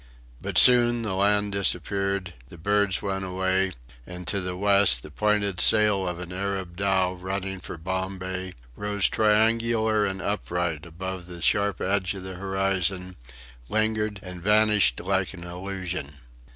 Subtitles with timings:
[0.41, 3.73] But soon the land disappeared, the birds went away;
[4.07, 9.07] and to the west the pointed sail of an Arab dhow running for Bombay, rose
[9.07, 13.15] triangular and upright above the sharp edge of the horizon,
[13.69, 16.13] lingered and vanished like an illusion.